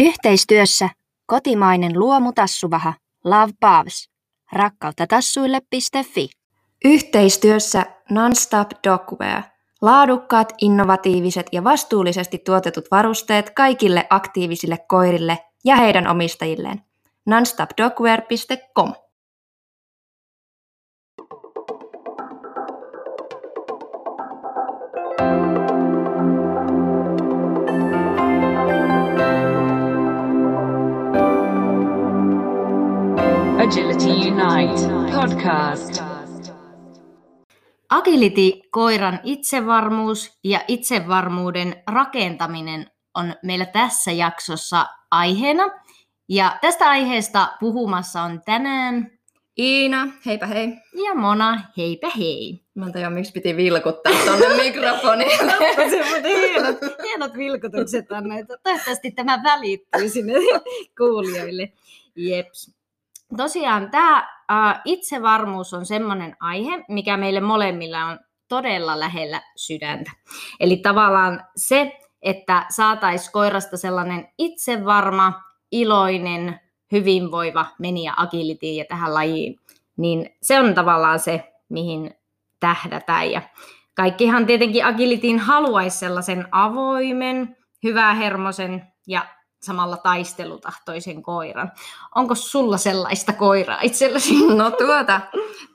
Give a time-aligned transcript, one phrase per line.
[0.00, 0.88] Yhteistyössä
[1.26, 4.10] kotimainen luomutassuvaha Love Pavs.
[4.52, 6.28] Rakkautta tassuille.fi.
[6.84, 9.42] Yhteistyössä Nonstop Dogwear.
[9.82, 16.82] Laadukkaat, innovatiiviset ja vastuullisesti tuotetut varusteet kaikille aktiivisille koirille ja heidän omistajilleen.
[17.26, 18.94] nonstopdogwear.com
[33.70, 34.82] Agility Unite
[35.14, 36.02] podcast.
[37.90, 45.64] Agility, koiran itsevarmuus ja itsevarmuuden rakentaminen on meillä tässä jaksossa aiheena.
[46.28, 49.10] Ja tästä aiheesta puhumassa on tänään
[49.58, 50.68] Iina, heipä hei.
[51.08, 52.64] ja Mona, heipä hei.
[52.74, 55.52] Mä en tiedä, miksi piti vilkuttaa tonne mikrofonille.
[56.38, 58.58] hienot, hienot vilkutukset on näitä.
[58.62, 60.32] Toivottavasti tämä välittyy sinne
[60.98, 61.72] kuulijoille.
[62.16, 62.79] Jeps.
[63.36, 64.16] Tosiaan tämä
[64.52, 70.10] äh, itsevarmuus on semmoinen aihe, mikä meille molemmilla on todella lähellä sydäntä.
[70.60, 75.32] Eli tavallaan se, että saataisiin koirasta sellainen itsevarma,
[75.72, 76.60] iloinen,
[76.92, 79.56] hyvinvoiva meniä agilitiin ja tähän lajiin,
[79.96, 82.14] niin se on tavallaan se, mihin
[82.60, 83.30] tähdätään.
[83.30, 83.42] Ja
[83.94, 89.26] kaikkihan tietenkin agilitiin haluaisi sellaisen avoimen, hyvähermosen ja
[89.60, 91.72] samalla taistelutahtoisen koiran.
[92.14, 94.34] Onko sulla sellaista koiraa itselläsi?
[94.56, 95.20] No tuota,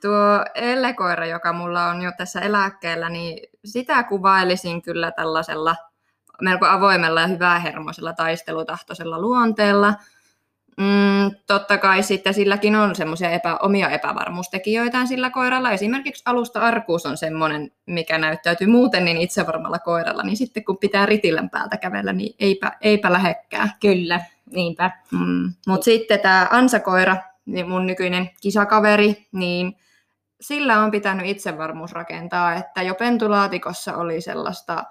[0.02, 5.76] tuo ellekoira, joka mulla on jo tässä eläkkeellä, niin sitä kuvailisin kyllä tällaisella
[6.42, 9.94] melko avoimella ja hyvähermoisella taistelutahtoisella luonteella.
[10.76, 15.70] Mm, totta kai sitten silläkin on semmoisia epä, omia epävarmuustekijöitään sillä koiralla.
[15.70, 21.06] Esimerkiksi alusta arkuus on semmoinen, mikä näyttäytyy muuten niin itsevarmalla koiralla, niin sitten kun pitää
[21.06, 23.68] ritilän päältä kävellä, niin eipä, eipä lähekkää.
[23.80, 24.90] Kyllä, niinpä.
[25.12, 25.52] Mm.
[25.66, 29.76] Mutta sitten tämä ansakoira, niin mun nykyinen kisakaveri, niin
[30.40, 34.84] sillä on pitänyt itsevarmuus rakentaa, että jo pentulaatikossa oli sellaista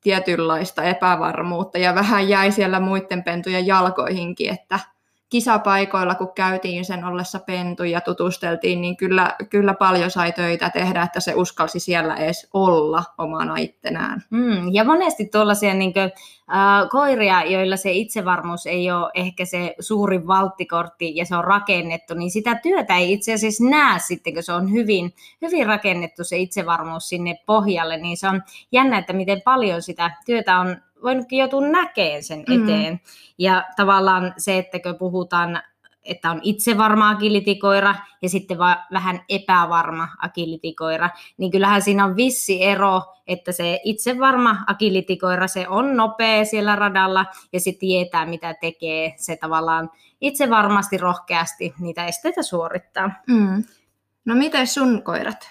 [0.00, 4.80] tietynlaista epävarmuutta ja vähän jäi siellä muiden pentujen jalkoihinkin, että
[5.30, 11.02] kisapaikoilla, kun käytiin sen ollessa pentu ja tutusteltiin, niin kyllä, kyllä paljon sai töitä tehdä,
[11.02, 14.24] että se uskalsi siellä edes olla omana ittenään.
[14.30, 19.74] Mm, ja monesti tuollaisia niin kuin, äh, koiria, joilla se itsevarmuus ei ole ehkä se
[19.80, 24.42] suurin valttikortti ja se on rakennettu, niin sitä työtä ei itse asiassa näe sitten, kun
[24.42, 28.42] se on hyvin, hyvin rakennettu se itsevarmuus sinne pohjalle, niin se on
[28.72, 32.92] jännä, että miten paljon sitä työtä on voinutkin joutua näkemään sen eteen.
[32.92, 32.98] Mm.
[33.38, 35.62] Ja tavallaan se, että kun puhutaan,
[36.04, 42.64] että on itsevarma agilitikoira ja sitten va- vähän epävarma agilitikoira, niin kyllähän siinä on vissi
[42.64, 49.14] ero, että se itsevarma agilitikoira, se on nopea siellä radalla ja sitten tietää, mitä tekee.
[49.16, 49.90] Se tavallaan
[50.20, 53.10] itse varmasti rohkeasti niitä esteitä suorittaa.
[53.26, 53.64] Mm.
[54.24, 55.50] No miten sun koirat?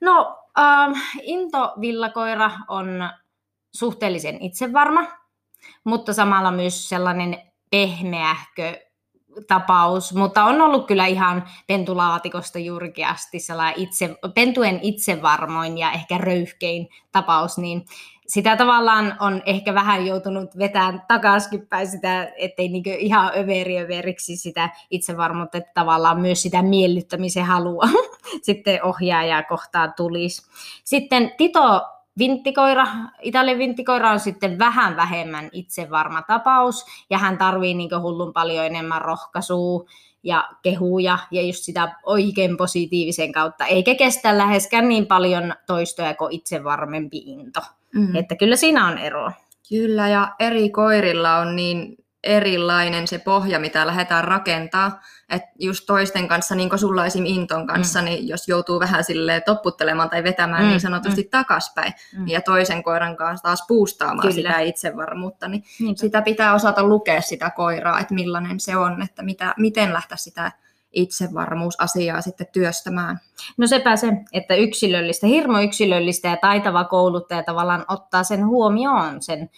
[0.00, 0.92] No, ähm,
[1.22, 3.08] Into-villakoira on
[3.78, 5.06] suhteellisen itsevarma,
[5.84, 7.38] mutta samalla myös sellainen
[7.70, 8.88] pehmeähkö
[9.48, 16.18] tapaus, mutta on ollut kyllä ihan pentulaatikosta juurikin asti sellainen itse, pentuen itsevarmoin ja ehkä
[16.18, 17.84] röyhkein tapaus, niin
[18.28, 24.36] sitä tavallaan on ehkä vähän joutunut vetämään takaisin päin sitä, ettei niin ihan överi överiksi
[24.36, 27.84] sitä itsevarmuutta, että tavallaan myös sitä miellyttämisen halua
[28.42, 30.42] sitten ohjaajaa kohtaan tulisi.
[30.84, 32.86] Sitten Tito vinttikoira,
[33.22, 39.02] Italian vinttikoira on sitten vähän vähemmän itsevarma tapaus, ja hän tarvii niin hullun paljon enemmän
[39.02, 39.84] rohkaisua
[40.22, 46.32] ja kehuja ja just sitä oikein positiivisen kautta, eikä kestä läheskään niin paljon toistoja kuin
[46.32, 47.60] itsevarmempi into.
[47.94, 48.16] Mm.
[48.16, 49.30] Että kyllä siinä on ero.
[49.68, 51.96] Kyllä, ja eri koirilla on niin
[52.28, 55.00] erilainen se pohja, mitä lähdetään rakentaa.
[55.28, 57.26] Että just toisten kanssa, niin kuin sulla esim.
[57.26, 58.04] Inton kanssa, mm.
[58.04, 60.68] niin jos joutuu vähän sille topputtelemaan tai vetämään mm.
[60.68, 61.28] niin sanotusti mm.
[61.30, 62.28] takaspäin, mm.
[62.28, 64.34] ja toisen koiran kanssa taas puustaamaan Kyllä.
[64.34, 66.00] sitä itsevarmuutta, niin Niinpä.
[66.00, 70.52] sitä pitää osata lukea sitä koiraa, että millainen se on, että mitä, miten lähteä sitä
[70.92, 73.20] itsevarmuusasiaa sitten työstämään.
[73.56, 79.50] No sepä se, että yksilöllistä, hirmo yksilöllistä ja taitava kouluttaja tavallaan ottaa sen huomioon, sen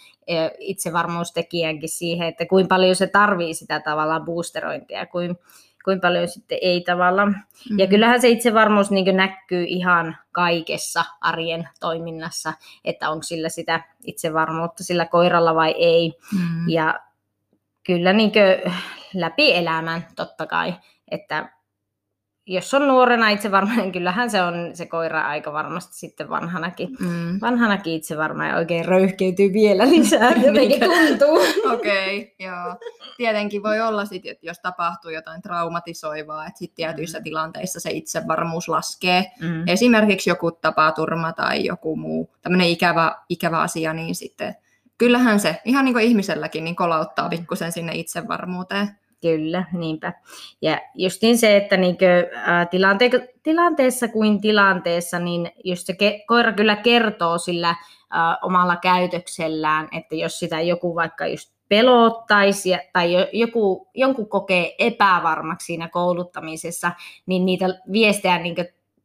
[0.59, 5.39] itsevarmuustekijänkin siihen, että kuinka paljon se tarvii sitä tavallaan boosterointia, kuin
[5.85, 7.29] kuinka paljon sitten ei tavallaan.
[7.29, 7.79] Mm-hmm.
[7.79, 12.53] Ja kyllähän se itsevarmuus niin näkyy ihan kaikessa arjen toiminnassa,
[12.85, 16.13] että onko sillä sitä itsevarmuutta sillä koiralla vai ei.
[16.33, 16.69] Mm-hmm.
[16.69, 16.99] Ja
[17.83, 18.31] kyllä niin
[19.13, 20.73] läpi elämän totta kai,
[21.11, 21.49] että
[22.45, 26.89] jos on nuorena itse varma, niin kyllähän se on se koira aika varmasti sitten vanhanakin.
[26.99, 27.39] Mm.
[27.41, 31.39] Vanhanakin itse varma ja oikein röyhkeytyy vielä lisää, jotenkin tuntuu.
[31.73, 32.75] Okei, okay, joo.
[33.17, 37.23] Tietenkin voi olla sit, että jos tapahtuu jotain traumatisoivaa, että sit tietyissä mm.
[37.23, 39.31] tilanteissa se itsevarmuus laskee.
[39.41, 39.67] Mm.
[39.67, 44.55] Esimerkiksi joku tapaturma tai joku muu tämmöinen ikävä, ikävä asia, niin sitten
[44.97, 49.00] kyllähän se ihan niin kuin ihmiselläkin niin kolauttaa pikkusen sinne itsevarmuuteen.
[49.21, 50.13] Kyllä, niinpä.
[50.61, 56.53] Ja justiin se, että niinkö, ää, tilante- tilanteessa kuin tilanteessa, niin just se ke- koira
[56.53, 57.75] kyllä kertoo sillä
[58.09, 65.65] ää, omalla käytöksellään, että jos sitä joku vaikka just pelottaisi tai joku, jonkun kokee epävarmaksi
[65.65, 66.91] siinä kouluttamisessa,
[67.25, 68.55] niin niitä viestejä niin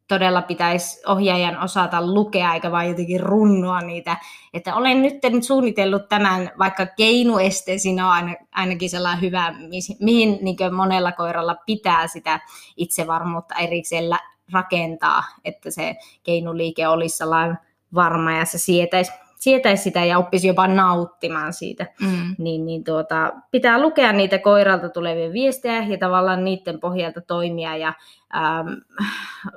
[0.07, 4.17] todella pitäisi ohjaajan osata lukea, eikä vain jotenkin runnoa niitä.
[4.53, 9.53] Että olen nyt suunnitellut tämän, vaikka keinueste, siinä on ainakin sellainen hyvä,
[9.99, 12.39] mihin niin monella koiralla pitää sitä
[12.77, 14.03] itsevarmuutta erikseen
[14.51, 17.57] rakentaa, että se keinuliike olisi sellainen
[17.93, 22.35] varma ja se sietäisi sietäisi sitä ja oppisi jopa nauttimaan siitä, mm.
[22.37, 27.93] niin, niin tuota, pitää lukea niitä koiralta tulevia viestejä ja tavallaan niiden pohjalta toimia ja
[28.35, 28.67] ähm,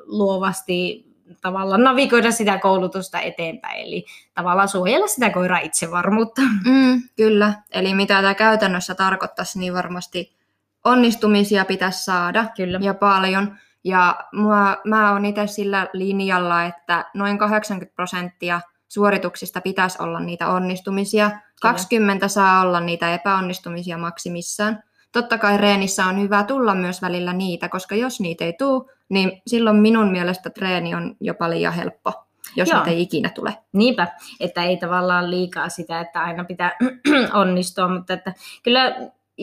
[0.04, 1.06] luovasti
[1.40, 4.04] tavallaan navigoida sitä koulutusta eteenpäin, eli
[4.34, 6.42] tavallaan suojella sitä koiraa itsevarmuutta.
[6.64, 10.36] Mm, kyllä, eli mitä tämä käytännössä tarkoittaisi, niin varmasti
[10.84, 12.78] onnistumisia pitäisi saada kyllä.
[12.82, 13.56] ja paljon.
[13.84, 18.60] Ja mua, mä oon itse sillä linjalla, että noin 80 prosenttia
[18.90, 21.28] suorituksista pitäisi olla niitä onnistumisia.
[21.31, 21.42] Kyllä.
[21.60, 24.82] 20 saa olla niitä epäonnistumisia maksimissaan.
[25.12, 29.42] Totta kai reenissä on hyvä tulla myös välillä niitä, koska jos niitä ei tule, niin
[29.46, 32.12] silloin minun mielestä treeni on jopa liian helppo
[32.56, 32.78] jos Joo.
[32.78, 33.56] niitä ei ikinä tule.
[33.72, 34.08] Niinpä,
[34.40, 36.72] että ei tavallaan liikaa sitä, että aina pitää
[37.32, 38.96] onnistua, mutta että kyllä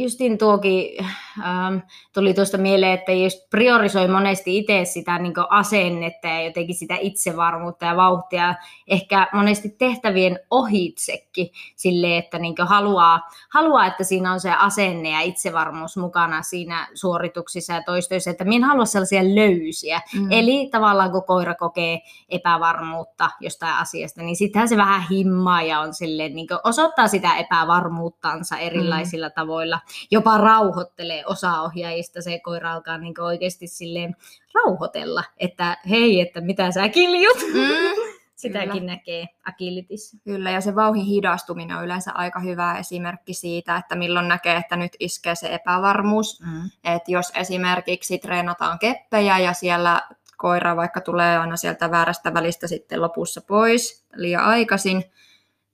[0.03, 1.05] justin tuokin
[1.39, 1.77] ähm,
[2.13, 7.85] tuli tuosta mieleen, että just priorisoi monesti itse sitä niin asennetta ja jotenkin sitä itsevarmuutta
[7.85, 8.55] ja vauhtia,
[8.88, 15.21] ehkä monesti tehtävien ohitsekin sille, että niin haluaa, haluaa, että siinä on se asenne ja
[15.21, 20.01] itsevarmuus mukana siinä suorituksissa ja toistoissa, että minä en halua sellaisia löysiä.
[20.15, 20.31] Mm.
[20.31, 21.99] Eli tavallaan kun koira kokee
[22.29, 28.57] epävarmuutta jostain asiasta, niin sittenhän se vähän himmaa ja on silleen, niin osoittaa sitä epävarmuuttansa
[28.57, 29.33] erilaisilla mm.
[29.35, 29.79] tavoilla
[30.11, 32.21] jopa rauhoittelee osa ohjaajista.
[32.21, 34.15] Se koira alkaa niin oikeasti silleen
[34.53, 37.37] rauhoitella, että hei, että mitä sä kiljut.
[37.53, 38.17] Mm.
[38.37, 38.85] Sitäkin Kyllä.
[38.85, 40.17] näkee agilitissa.
[40.23, 44.75] Kyllä, ja se vauhin hidastuminen on yleensä aika hyvä esimerkki siitä, että milloin näkee, että
[44.75, 46.41] nyt iskee se epävarmuus.
[46.41, 46.69] Mm.
[46.83, 50.01] Että jos esimerkiksi treenataan keppejä ja siellä
[50.37, 55.03] koira vaikka tulee aina sieltä väärästä välistä sitten lopussa pois liian aikaisin,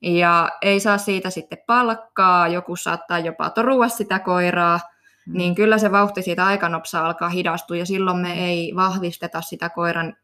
[0.03, 4.79] ja ei saa siitä sitten palkkaa, joku saattaa jopa torua sitä koiraa,
[5.25, 5.37] mm.
[5.37, 10.15] niin kyllä se vauhti siitä aikanopsa alkaa hidastua ja silloin me ei vahvisteta sitä koiran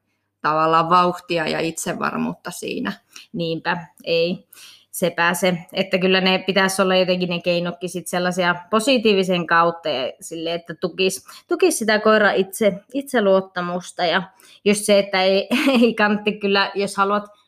[0.41, 2.93] tavallaan vauhtia ja itsevarmuutta siinä.
[3.33, 4.47] Niinpä, ei
[4.91, 5.57] se pääse.
[5.73, 10.73] Että kyllä ne pitäisi olla jotenkin ne keinokki sit sellaisia positiivisen kautta ja sille, että
[10.75, 14.23] tukisi tukis sitä koira itse, itseluottamusta ja
[14.65, 15.47] just se, että ei,
[15.81, 17.38] ei kantti kyllä, jos haluat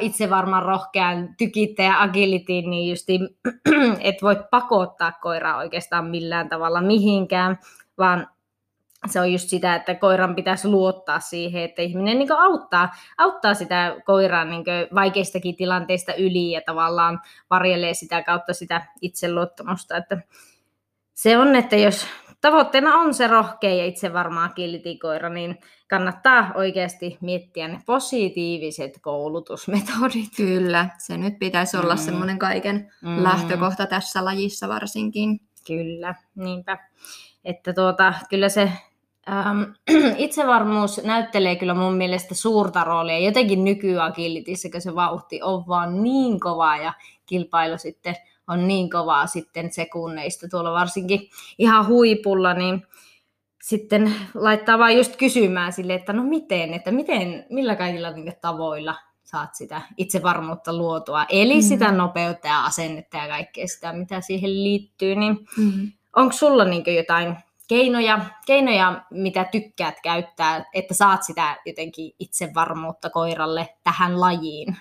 [0.00, 3.08] itse varmaan rohkean tykittäjä agilitiin, niin just
[4.00, 7.58] et voi pakottaa koiraa oikeastaan millään tavalla mihinkään,
[7.98, 8.28] vaan
[9.06, 13.96] se on just sitä, että koiran pitäisi luottaa siihen, että ihminen niin auttaa, auttaa sitä
[14.04, 14.64] koiraa niin
[14.94, 17.20] vaikeistakin tilanteista yli ja tavallaan
[17.50, 19.96] varjelee sitä kautta sitä itseluottamusta.
[19.96, 20.18] Että
[21.14, 22.06] se on, että jos
[22.40, 30.30] tavoitteena on se rohkea ja itse varmaan kiltikoira, niin kannattaa oikeasti miettiä ne positiiviset koulutusmetodit.
[30.36, 32.00] Kyllä, se nyt pitäisi olla mm.
[32.00, 33.22] semmoinen kaiken mm.
[33.22, 35.40] lähtökohta tässä lajissa varsinkin.
[35.66, 36.78] Kyllä, niinpä.
[37.44, 38.72] Että tuota, kyllä se
[39.30, 39.62] ähm,
[40.16, 43.18] itsevarmuus näyttelee kyllä mun mielestä suurta roolia.
[43.18, 46.92] Jotenkin nykyagilitissä, kun se vauhti on vaan niin kova ja
[47.26, 48.16] kilpailu sitten
[48.50, 51.28] on niin kovaa sitten sekunneista tuolla varsinkin
[51.58, 52.86] ihan huipulla, niin
[53.62, 58.94] sitten laittaa vaan just kysymään sille, että no miten, että miten, millä kaikilla niin tavoilla
[59.24, 61.68] saat sitä itsevarmuutta luotua, eli mm-hmm.
[61.68, 65.92] sitä nopeutta ja asennetta ja kaikkea sitä, mitä siihen liittyy, niin mm-hmm.
[66.16, 67.36] onko sulla niin jotain
[67.68, 74.76] keinoja, keinoja, mitä tykkäät käyttää, että saat sitä jotenkin itsevarmuutta koiralle tähän lajiin?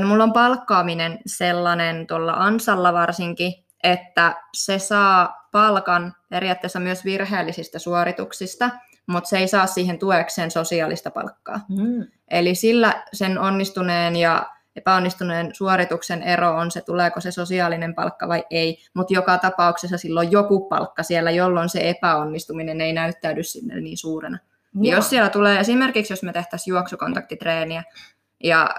[0.00, 3.52] No, mulla on palkkaaminen sellainen tuolla ansalla varsinkin,
[3.82, 8.70] että se saa palkan periaatteessa myös virheellisistä suorituksista,
[9.06, 11.60] mutta se ei saa siihen tuekseen sosiaalista palkkaa.
[11.68, 12.06] Mm.
[12.30, 18.44] Eli sillä sen onnistuneen ja epäonnistuneen suorituksen ero on se, tuleeko se sosiaalinen palkka vai
[18.50, 23.98] ei, mutta joka tapauksessa silloin joku palkka siellä, jolloin se epäonnistuminen ei näyttäydy sinne niin
[23.98, 24.38] suurena.
[24.82, 27.84] Ja Jos siellä tulee esimerkiksi, jos me tehtäisiin juoksukontaktitreeniä
[28.44, 28.74] ja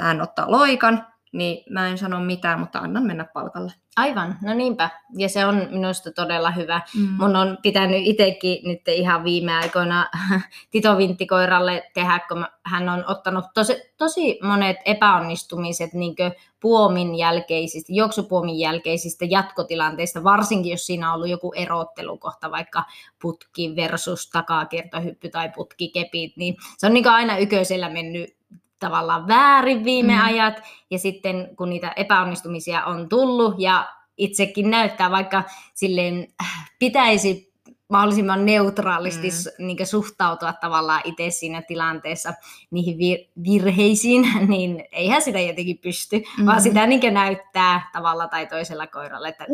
[0.00, 3.72] hän ottaa loikan, niin mä en sano mitään, mutta annan mennä palkalle.
[3.96, 4.90] Aivan, no niinpä.
[5.16, 6.80] Ja se on minusta todella hyvä.
[6.96, 7.08] Mm.
[7.18, 10.06] Mun on pitänyt itsekin nyt ihan viime aikoina
[10.70, 16.14] Tito Vinttikoiralle tehdä, kun hän on ottanut tosi, tosi monet epäonnistumiset niin
[16.60, 22.84] puomin jälkeisistä, juoksupuomin jälkeisistä jatkotilanteista, varsinkin jos siinä on ollut joku erottelukohta, vaikka
[23.22, 28.37] putki versus takakiertohyppy tai putkikepit, niin se on niin aina yköisellä mennyt
[28.78, 30.24] tavallaan väärin viime mm.
[30.24, 30.54] ajat,
[30.90, 35.42] ja sitten kun niitä epäonnistumisia on tullut, ja itsekin näyttää, vaikka
[35.74, 37.47] silleen äh, pitäisi
[37.88, 39.66] mahdollisimman neutraalisti mm.
[39.66, 42.34] niin suhtautua tavallaan itse siinä tilanteessa
[42.70, 46.46] niihin vir- virheisiin, niin eihän sitä jotenkin pysty, mm.
[46.46, 49.46] vaan sitä niin näyttää tavalla tai toisella koiralla, että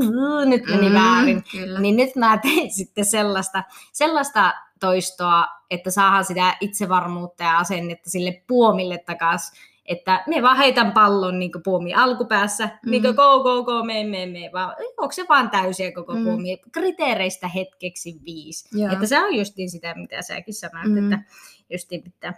[0.45, 1.45] nyt meni mm, väärin.
[1.53, 1.81] Kyllä.
[1.81, 3.63] Niin nyt mä tein sitten sellaista,
[3.93, 10.93] sellaista toistoa, että saadaan sitä itsevarmuutta ja asennetta sille puomille takaisin, että me vaan heitän
[10.93, 12.91] pallon niin puomi alkupäässä, mm-hmm.
[12.91, 16.27] niin go, go, go, me, me, me, vaan onko se vaan täysiä koko mm-hmm.
[16.27, 18.79] puomi, kriteereistä hetkeksi viisi.
[18.79, 18.93] Joo.
[18.93, 21.13] Että se on justiin sitä, mitä säkin sanoit, mm-hmm.
[21.13, 21.33] että
[21.71, 22.35] justiin pitää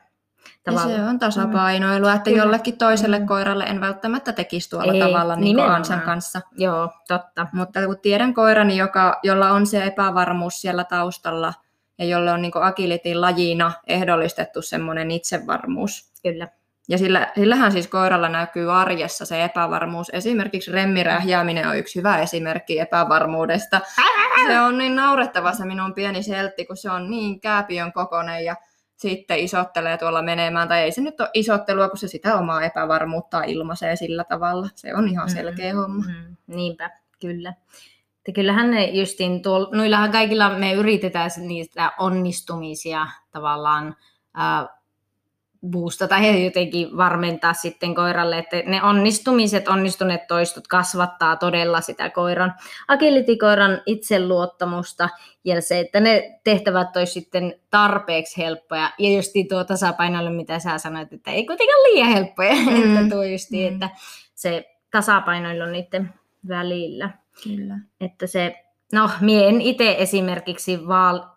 [0.66, 2.42] ja se on tasapainoilua, että Kyllä.
[2.42, 3.26] jollekin toiselle mm.
[3.26, 6.40] koiralle en välttämättä tekisi tuolla Ei, tavalla niin kuin Ansan kanssa.
[6.56, 7.46] Joo, totta.
[7.52, 11.54] Mutta kun tiedän koirani, joka, jolla on se epävarmuus siellä taustalla,
[11.98, 16.12] ja jolle on niin agilitin lajina ehdollistettu semmoinen itsevarmuus.
[16.22, 16.48] Kyllä.
[16.88, 20.10] Ja sillä, sillähän siis koiralla näkyy arjessa se epävarmuus.
[20.12, 23.80] Esimerkiksi remmirähjääminen on yksi hyvä esimerkki epävarmuudesta.
[24.46, 28.56] Se on niin naurettava se minun pieni seltti, kun se on niin kääpiön kokonen ja
[28.96, 30.68] sitten isottelee tuolla menemään.
[30.68, 34.68] Tai ei se nyt ole isottelua, kun se sitä omaa epävarmuutta ilmaisee sillä tavalla.
[34.74, 35.80] Se on ihan selkeä mm-hmm.
[35.80, 36.04] homma.
[36.06, 36.36] Mm-hmm.
[36.46, 36.90] Niinpä,
[37.20, 37.54] kyllä.
[38.16, 43.96] Että kyllähän ne justiin tuolla, noillahan kaikilla me yritetään niitä onnistumisia tavallaan
[44.38, 44.75] äh,
[45.70, 52.54] boostata ja jotenkin varmentaa sitten koiralle, että ne onnistumiset, onnistuneet toistot kasvattaa todella sitä koiran,
[52.88, 55.08] agility-koiran itseluottamusta
[55.44, 60.78] ja se, että ne tehtävät olisi sitten tarpeeksi helppoja ja just tuo tasapainolle, mitä sä
[60.78, 62.96] sanoit, että ei kuitenkaan liian helppoja, mm.
[62.96, 63.74] että tuo justiin, mm.
[63.74, 63.90] että
[64.34, 66.14] se tasapainoilu on niiden
[66.48, 67.10] välillä.
[67.44, 67.78] Kyllä.
[68.00, 70.86] Että se, no, mien itse esimerkiksi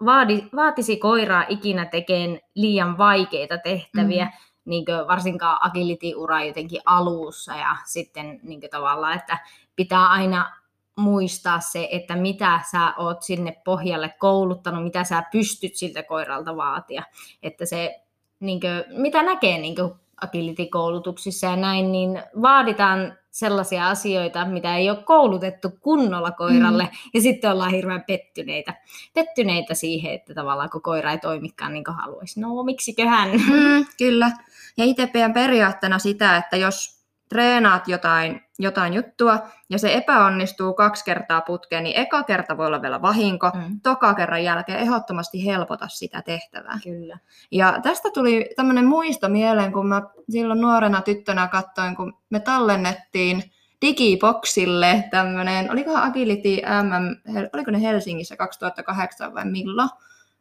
[0.05, 4.31] vaadi, vaatisi koiraa ikinä tekemään liian vaikeita tehtäviä, mm.
[4.65, 9.37] niin varsinkaan agility-ura jotenkin alussa ja sitten niin tavallaan, että
[9.75, 10.59] pitää aina
[10.95, 17.03] muistaa se, että mitä sä oot sinne pohjalle kouluttanut, mitä sä pystyt siltä koiralta vaatia.
[17.43, 18.01] Että se,
[18.39, 19.75] niin kuin, mitä näkee niin
[20.21, 26.89] agility-koulutuksissa ja näin, niin vaaditaan sellaisia asioita, mitä ei ole koulutettu kunnolla koiralle, mm.
[27.13, 28.73] ja sitten ollaan hirveän pettyneitä,
[29.13, 32.39] pettyneitä siihen, että tavallaan kun koira ei toimikaan niin kuin haluaisi.
[32.39, 33.29] No, miksiköhän?
[33.31, 34.31] Mm, kyllä.
[34.77, 36.98] Ja itse pidän periaatteena sitä, että jos
[37.29, 42.81] treenaat jotain, jotain juttua ja se epäonnistuu kaksi kertaa putkeen, niin eka kerta voi olla
[42.81, 43.79] vielä vahinko, mm.
[43.83, 46.79] toka kerran jälkeen ehdottomasti helpota sitä tehtävää.
[46.83, 47.17] Kyllä.
[47.51, 53.43] Ja tästä tuli tämmöinen muisto mieleen, kun mä silloin nuorena tyttönä katsoin, kun me tallennettiin
[53.81, 59.89] Digiboxille tämmöinen, olikohan Agility MM, oliko ne Helsingissä 2008 vai milloin?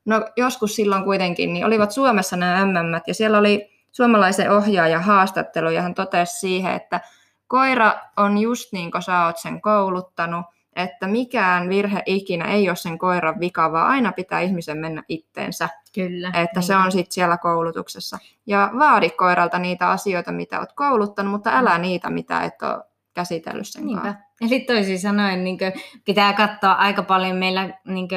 [0.05, 5.71] No joskus silloin kuitenkin, niin olivat Suomessa nämä MM, ja siellä oli suomalaisen ohjaajan haastattelu,
[5.71, 7.01] ja hän totesi siihen, että
[7.47, 12.77] koira on just niin kuin sä oot sen kouluttanut, että mikään virhe ikinä ei ole
[12.77, 15.69] sen koiran vika, vaan aina pitää ihmisen mennä itteensä.
[15.95, 16.29] Kyllä.
[16.29, 16.67] Että niin.
[16.67, 18.19] se on sitten siellä koulutuksessa.
[18.47, 23.69] Ja vaadi koiralta niitä asioita, mitä olet kouluttanut, mutta älä niitä, mitä et ole käsitellyt
[23.69, 24.15] sen Niinpä.
[24.41, 25.59] Eli toisin sanoen niin
[26.05, 28.09] pitää katsoa aika paljon meillä niin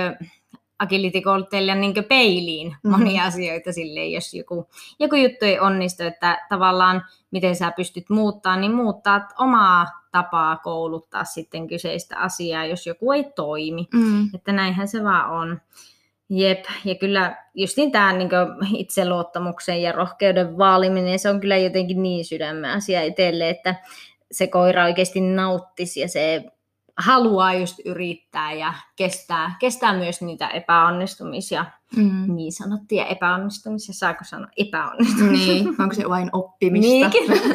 [0.82, 2.92] agility-kouluttajille niin peiliin mm-hmm.
[2.92, 4.68] monia asioita silleen, jos joku,
[5.00, 11.24] joku juttu ei onnistu, että tavallaan miten sä pystyt muuttaa, niin muuttaa omaa tapaa kouluttaa
[11.24, 13.88] sitten kyseistä asiaa, jos joku ei toimi.
[13.94, 14.30] Mm.
[14.36, 15.62] Että näinhän se vaan on.
[16.30, 18.30] Jep, ja kyllä justiin tämä niin
[18.78, 23.76] itseluottamuksen ja rohkeuden vaaliminen, se on kyllä jotenkin niin sydämen asia itselle, että
[24.32, 26.44] se koira oikeasti nauttisi ja se
[27.02, 31.66] haluaa just yrittää ja kestää, kestää myös niitä epäonnistumisia,
[31.96, 32.36] mm.
[32.36, 35.54] niin sanottuja epäonnistumisia, saako sanoa epäonnistumisia?
[35.54, 37.10] Niin, onko se vain oppimista?
[37.10, 37.32] Niin,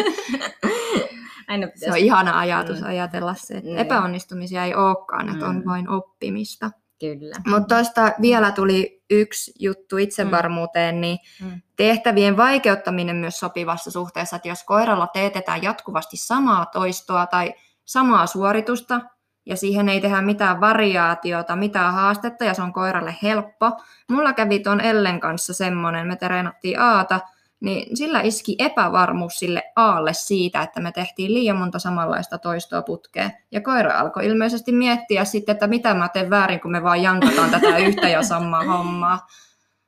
[1.49, 2.87] Aina se on ihana ajatus mm.
[2.87, 3.79] ajatella se, että mm.
[3.79, 5.51] epäonnistumisia ei olekaan, että mm.
[5.51, 6.71] on vain oppimista.
[7.01, 7.35] Kyllä.
[7.47, 11.61] Mutta tuosta vielä tuli yksi juttu itsevarmuuteen, niin mm.
[11.77, 19.01] tehtävien vaikeuttaminen myös sopivassa suhteessa, että jos koiralla teetetään jatkuvasti samaa toistoa tai samaa suoritusta,
[19.47, 23.73] ja siihen ei tehdä mitään variaatiota, mitään haastetta ja se on koiralle helppo.
[24.11, 27.21] Mulla kävi tuon Ellen kanssa semmoinen, me treenattiin Aata,
[27.61, 33.33] niin sillä iski epävarmuus sille Aalle siitä, että me tehtiin liian monta samanlaista toistoa putkeen.
[33.51, 37.51] Ja koira alkoi ilmeisesti miettiä sitten, että mitä mä teen väärin, kun me vaan jankataan
[37.51, 39.27] tätä yhtä ja samaa hommaa.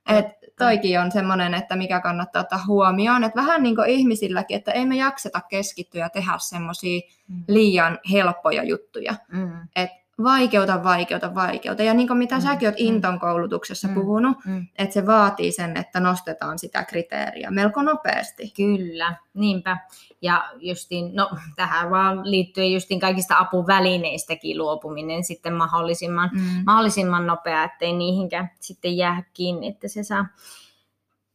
[0.08, 0.26] Et
[0.58, 4.86] toikin on semmoinen, että mikä kannattaa ottaa huomioon, että vähän niin kuin ihmisilläkin, että ei
[4.86, 7.44] me jakseta keskittyä ja tehdä semmoisia Mm.
[7.48, 9.14] liian helppoja juttuja.
[9.32, 9.68] Mm.
[9.76, 9.90] Et
[10.22, 11.82] vaikeuta, vaikeuta, vaikeuta.
[11.82, 12.86] Ja niin kuin mitä Mm, säkin oot mm.
[12.86, 13.94] Inton koulutuksessa Mm.
[13.94, 14.66] puhunut, Mm.
[14.78, 18.52] että se vaatii sen, että nostetaan sitä kriteeriä melko nopeasti.
[18.56, 19.76] Kyllä, niinpä.
[20.22, 26.40] Ja justiin, no tähän vaan liittyen justiin kaikista apuvälineistäkin luopuminen sitten mahdollisimman, Mm.
[26.66, 30.26] mahdollisimman nopea, ettei niihinkään sitten jää kiinni, että se saa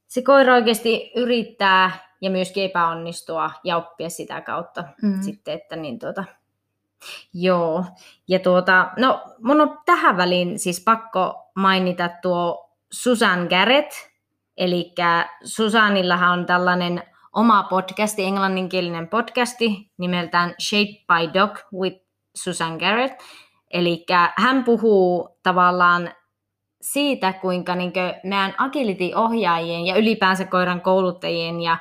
[0.07, 5.21] se koira oikeasti yrittää ja myöskin epäonnistua ja oppia sitä kautta Mm.
[5.21, 6.23] sitten, että niin tuota,
[7.33, 7.85] joo.
[8.27, 13.91] Ja tuota, no mun on tähän väliin siis pakko mainita tuo Susan Garrett,
[14.57, 14.93] eli
[15.43, 21.97] Susanillahan on tällainen oma podcasti, englanninkielinen podcasti nimeltään Shaped by Dog with
[22.35, 23.21] Susan Garrett.
[23.73, 24.05] Eli
[24.37, 26.11] hän puhuu tavallaan
[26.81, 27.93] siitä, kuinka niin
[28.23, 31.77] meidän agility-ohjaajien ja ylipäänsä koiran kouluttajien ja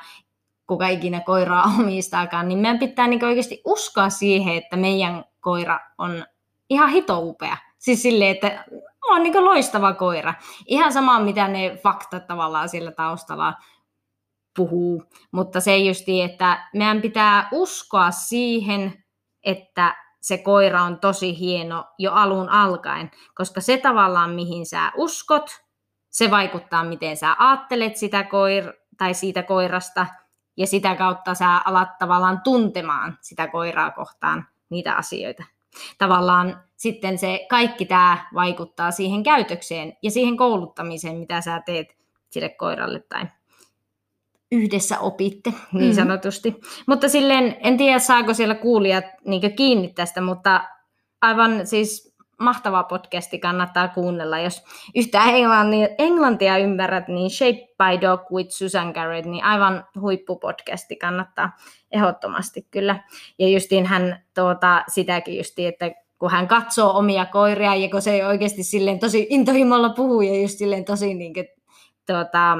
[0.73, 6.25] kuka ikinä koiraa omistaakaan, niin meidän pitää niin oikeasti uskoa siihen, että meidän koira on
[6.69, 7.57] ihan hito upea.
[7.77, 8.65] Siis silleen, että
[9.09, 10.33] on niin loistava koira.
[10.65, 13.53] Ihan sama, mitä ne faktat tavallaan siellä taustalla
[14.55, 15.03] puhuu.
[15.31, 19.03] Mutta se justi, että meidän pitää uskoa siihen,
[19.43, 25.49] että se koira on tosi hieno jo alun alkaen, koska se tavallaan, mihin sä uskot,
[26.09, 30.05] se vaikuttaa, miten sä ajattelet sitä koir- tai siitä koirasta,
[30.57, 35.43] ja sitä kautta sä alat tavallaan tuntemaan sitä koiraa kohtaan niitä asioita.
[35.97, 41.95] Tavallaan sitten se kaikki tämä vaikuttaa siihen käytökseen ja siihen kouluttamiseen, mitä sä teet
[42.29, 43.25] sille koiralle tai
[44.51, 45.95] yhdessä opitte, niin Mm.
[45.95, 46.55] sanotusti.
[46.87, 50.63] Mutta silleen, en tiedä saako siellä kuulijat niin kiinni tästä, mutta
[51.21, 52.12] aivan siis
[52.43, 54.39] mahtava podcasti kannattaa kuunnella.
[54.39, 54.63] Jos
[54.95, 55.29] yhtään
[55.97, 61.57] englantia, ymmärrät, niin Shape by Dog with Susan Garrett, niin aivan huippupodcasti kannattaa
[61.91, 62.99] ehdottomasti kyllä.
[63.39, 68.27] Ja justiin hän tuota, sitäkin justiin, että kun hän katsoo omia koiria ja kun se
[68.27, 71.47] oikeasti silleen tosi intohimolla puhuu ja just silleen tosi niin kuin,
[72.07, 72.57] tuota,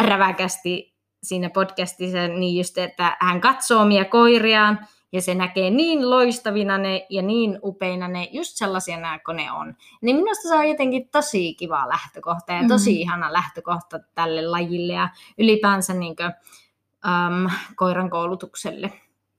[0.00, 6.78] räväkästi siinä podcastissa, niin just, että hän katsoo omia koiriaan ja se näkee niin loistavina
[6.78, 9.74] ne ja niin upeina ne, just sellaisena kuin ne on.
[10.02, 13.00] Niin minusta se on jotenkin tosi kiva lähtökohta ja tosi Mhm.
[13.00, 16.32] ihana lähtökohta tälle lajille ja ylipäänsä niin kuin,
[17.06, 18.92] äm, koiran koulutukselle.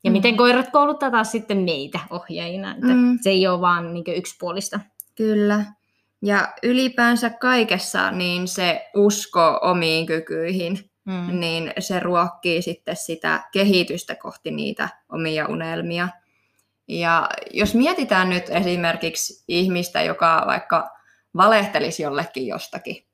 [0.03, 0.13] Ja Mm.
[0.13, 3.19] miten koirat kouluttaa taas sitten meitä ohjaajina, että Mm.
[3.21, 4.79] se ei ole vaan niin yksipuolista.
[5.15, 5.65] Kyllä.
[6.21, 11.39] Ja ylipäänsä kaikessa niin se usko omiin kykyihin, Mm.
[11.39, 16.07] niin se ruokkii sitten sitä kehitystä kohti niitä omia unelmia.
[16.87, 20.89] Ja jos mietitään nyt esimerkiksi ihmistä, joka vaikka
[21.35, 23.05] valehtelisi jollekin jostakin,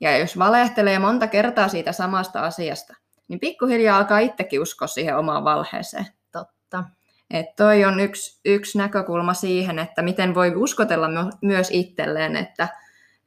[0.00, 2.94] ja jos valehtelee monta kertaa siitä samasta asiasta,
[3.28, 6.06] niin pikkuhiljaa alkaa itsekin uskoa siihen omaan valheeseen.
[6.32, 6.84] Totta.
[7.30, 12.68] Et toi on yksi, yksi näkökulma siihen, että miten voi uskotella my- myös itselleen, että,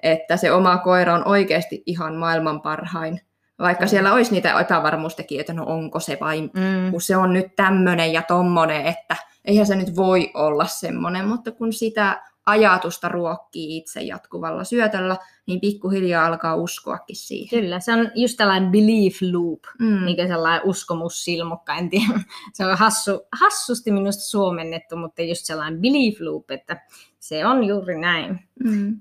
[0.03, 3.21] että se oma koira on oikeasti ihan maailman parhain.
[3.59, 6.91] Vaikka siellä olisi niitä epävarmuustekijöitä, no onko se vai, Mm.
[6.91, 9.15] kun se on nyt tämmöinen ja tommonen, että
[9.45, 15.61] eihän se nyt voi olla semmoinen, mutta kun sitä ajatusta ruokkii itse jatkuvalla syötöllä, niin
[15.61, 17.61] pikkuhiljaa alkaa uskoakin siihen.
[17.61, 20.05] Kyllä, se on just tällainen belief loop, Mm.
[20.05, 22.19] niin sellainen uskomussilmukka, en tiedä.
[22.53, 26.81] Se on hassu, hassusti minusta suomennettu, mutta just sellainen belief loop, että
[27.19, 28.39] se on juuri näin.
[28.63, 28.99] Mm.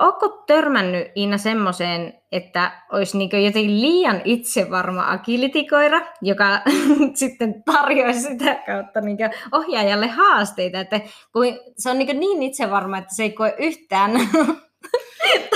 [0.00, 6.44] Oletko törmännyt Iina semmoiseen, että olisi niin jotenkin liian itsevarma agilitikoira, joka
[7.14, 9.18] sitten tarjoaisi sitä kautta niin
[9.52, 11.00] ohjaajalle haasteita, että
[11.32, 11.44] kun
[11.78, 14.10] se on niin, niin itsevarma, että se ei koe yhtään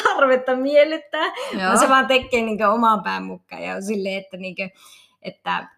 [0.04, 1.24] tarvetta miellyttää,
[1.60, 1.76] Joo.
[1.76, 4.70] se vaan tekee niin oman pään mukaan ja on silleen, että, niin kuin,
[5.22, 5.68] että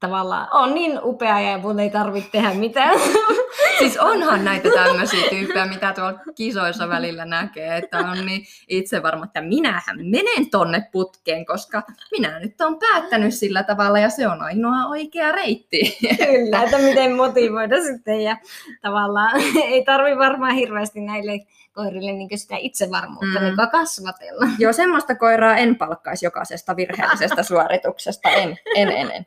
[0.00, 3.00] tavallaan on niin upea ja mun ei tarvitse tehdä mitään.
[3.78, 9.24] Siis onhan näitä tämmöisiä tyyppejä, mitä tuolla kisoissa välillä näkee, että on niin itse varma,
[9.24, 14.42] että minähän menen tonne putkeen, koska minä nyt olen päättänyt sillä tavalla ja se on
[14.42, 15.98] ainoa oikea reitti.
[16.16, 18.36] Kyllä, että miten motivoida sitten ja
[18.82, 19.40] tavallaan
[19.72, 21.40] ei tarvi varmaan hirveästi näille
[21.72, 23.44] koirille niin sitä itsevarmuutta Mm.
[23.44, 23.56] mm.
[23.56, 24.46] niin kasvatella.
[24.58, 29.26] Joo, semmoista koiraa en palkkaisi jokaisesta virheellisestä suorituksesta, en, en, en, en.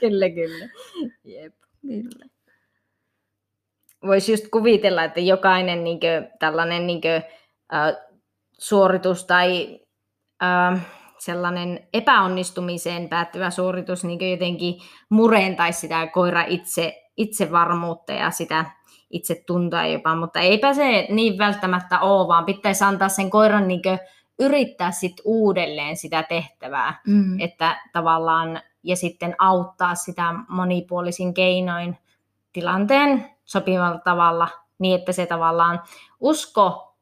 [0.00, 0.68] kyllä, kyllä.
[1.24, 1.54] Jep.
[1.82, 2.37] Kyllä.
[4.06, 7.22] Voisi just kuvitella, että jokainen niin kuin, tällainen niin kuin,
[7.74, 7.96] äh,
[8.58, 9.80] suoritus tai
[10.42, 10.86] äh,
[11.18, 14.74] sellainen epäonnistumiseen päättyvä suoritus niin jotenkin
[15.08, 18.64] murentaisi sitä koira itse, itsevarmuutta ja sitä
[19.10, 23.82] itse tuntua jopa, mutta eipä se niin välttämättä ole, vaan pitäisi antaa sen koiran niin
[24.38, 27.40] yrittää sit uudelleen sitä tehtävää, mm.
[27.40, 31.98] että tavallaan ja sitten auttaa sitä monipuolisin keinoin
[32.52, 35.82] tilanteen sopivalla tavalla niin, että se tavallaan
[36.20, 36.96] usko,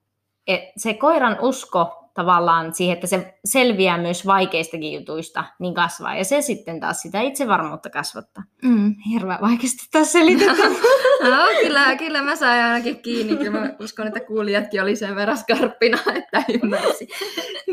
[0.76, 6.16] se koiran usko tavallaan siihen, että se selviää myös vaikeistakin jutuista, niin kasvaa.
[6.16, 8.44] Ja se sitten taas sitä itsevarmuutta kasvattaa.
[8.62, 8.94] Mm.
[9.10, 10.72] Hirveän vaikeasti taas selitetään.
[11.30, 13.36] no, kyllä, kyllä mä sain ainakin kiinni.
[13.36, 17.08] Kyllä mä uskon, että kuulijatkin oli sen verran skarppina, että ymmärsi.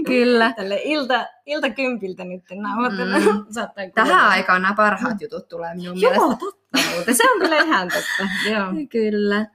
[0.07, 0.53] kyllä.
[0.55, 2.43] Tälle ilta, ilta kympiltä nyt.
[2.51, 3.91] Mm.
[3.93, 6.37] Tähän aikaan nämä parhaat jutut tulee minun Joo, mielestä.
[6.39, 7.13] totta.
[7.13, 8.49] Se on kyllä ihan totta.
[8.49, 8.67] Joo.
[8.89, 9.45] kyllä.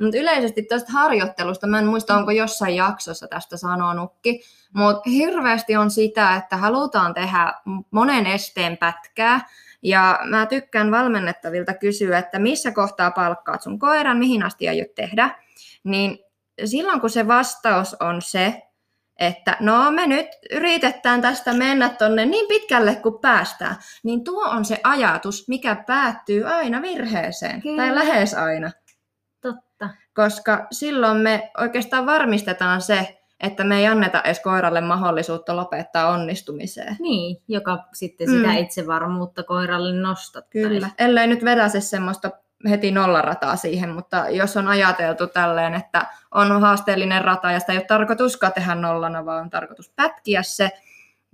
[0.00, 4.40] Mutta yleisesti tästä harjoittelusta, mä en muista onko jossain jaksossa tästä sanonutkin,
[4.72, 7.54] mutta hirveästi on sitä, että halutaan tehdä
[7.90, 9.40] monen esteen pätkää,
[9.82, 15.30] ja mä tykkään valmennettavilta kysyä, että missä kohtaa palkkaat sun koiran, mihin asti aiot tehdä,
[15.84, 16.18] niin
[16.64, 18.62] silloin kun se vastaus on se,
[19.18, 24.64] että no me nyt yritetään tästä mennä tonne niin pitkälle kuin päästään, niin tuo on
[24.64, 27.76] se ajatus, mikä päättyy aina virheeseen, Kyllä.
[27.76, 28.70] tai lähes aina.
[30.14, 36.96] Koska silloin me oikeastaan varmistetaan se, että me ei anneta edes koiralle mahdollisuutta lopettaa onnistumiseen.
[37.00, 38.56] Niin, joka sitten sitä mm.
[38.56, 40.68] itsevarmuutta koiralle nostattaisi.
[40.68, 42.30] Kyllä, ellei nyt vedä se semmoista
[42.68, 47.78] heti nollarataa siihen, mutta jos on ajateltu tälleen, että on haasteellinen rata ja sitä ei
[47.78, 50.70] ole tarkoituskaan tehdä nollana, vaan on tarkoitus pätkiä se,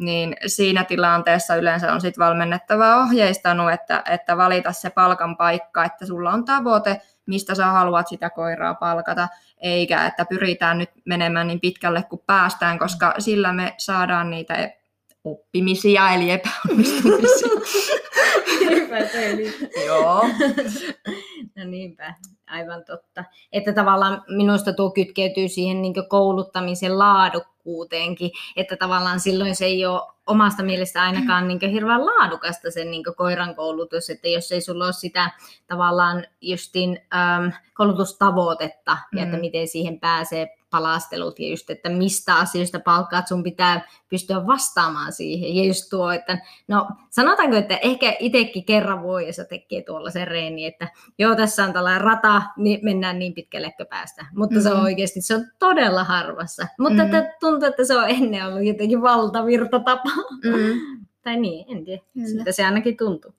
[0.01, 6.07] niin siinä tilanteessa yleensä on sitten valmennettava ohjeistanut, että, että valita se palkan paikka, että
[6.07, 9.29] sulla on tavoite, mistä sä haluat sitä koiraa palkata,
[9.61, 14.71] eikä että pyritään nyt menemään niin pitkälle kuin päästään, koska sillä me saadaan niitä
[15.25, 17.49] oppimisia eli epäonnistumisia.
[19.87, 20.25] Joo.
[21.57, 22.15] no niinpä,
[22.51, 23.25] aivan totta.
[23.53, 30.03] Että tavallaan minusta tuo kytkeytyy siihen niin kouluttamisen laadukkuuteenkin, että tavallaan silloin se ei ole
[30.27, 34.93] omasta mielestä ainakaan niin hirveän laadukasta sen niin koiran koulutus, että jos ei sulla ole
[34.93, 35.31] sitä
[35.67, 39.19] tavallaan justin äm, koulutustavoitetta, mm.
[39.19, 39.41] ja että mm.
[39.41, 45.57] miten siihen pääsee palastelut ja just, että mistä asioista palkkaat, sun pitää pystyä vastaamaan siihen.
[45.57, 50.67] Ja just tuo, että no sanotaanko, että ehkä itsekin kerran vuodessa tekee tuolla sen reeni,
[50.67, 54.27] että joo, tässä on tällainen rata, niin mennään niin pitkälle kuin päästä.
[54.35, 54.63] Mutta mm-hmm.
[54.63, 54.85] se on mm-hmm.
[54.85, 56.67] oikeasti, se on todella harvassa.
[56.79, 57.15] Mutta mm-hmm.
[57.15, 60.11] että tuntuu, että se on ennen ollut jotenkin valtavirtatapa.
[60.45, 61.07] Mm-hmm.
[61.25, 62.03] tai niin, en tiedä.
[62.27, 63.35] Siltä se ainakin tuntuu.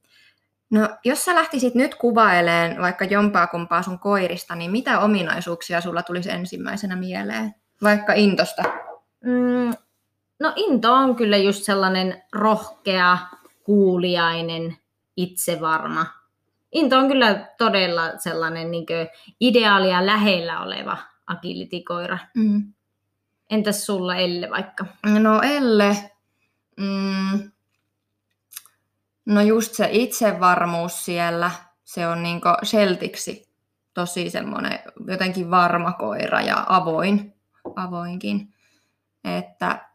[0.71, 6.03] No, jos sä lähtisit nyt kuvaileen vaikka jompaa kumpaa sun koirista, niin mitä ominaisuuksia sulla
[6.03, 7.55] tulisi ensimmäisenä mieleen?
[7.83, 8.63] Vaikka Intosta.
[9.25, 9.73] Mm,
[10.39, 13.17] no Into on kyllä just sellainen rohkea,
[13.63, 14.77] kuuliainen,
[15.17, 16.05] itsevarma.
[16.71, 18.85] Into on kyllä todella sellainen niin
[19.39, 22.17] ideaalia lähellä oleva agilitikoira.
[22.35, 22.73] Mm.
[23.49, 24.85] Entäs sulla Elle vaikka?
[25.19, 26.11] No Elle,
[26.77, 27.51] mm,
[29.31, 31.51] No just se itsevarmuus siellä,
[31.83, 33.49] se on niinku Sheltiksi
[33.93, 37.33] tosi semmoinen jotenkin varma koira ja avoin,
[37.75, 38.53] avoinkin.
[39.23, 39.85] Että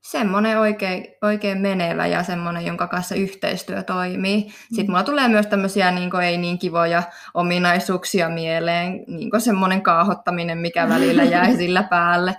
[0.00, 4.44] semmoinen oikein, oikein menevä ja semmoinen, jonka kanssa yhteistyö toimii.
[4.44, 4.50] Mm.
[4.68, 7.02] Sitten mulla tulee myös tämmöisiä niin ei niin kivoja
[7.34, 12.36] ominaisuuksia mieleen, niin semmoinen kaahottaminen, mikä välillä jää sillä päälle.